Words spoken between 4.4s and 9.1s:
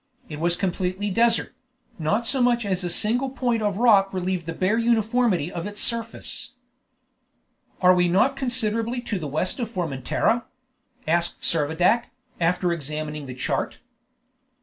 the bare uniformity of its surface. "Are we not considerably